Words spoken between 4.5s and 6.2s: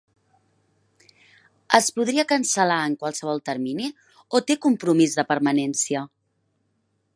compromís de permanència?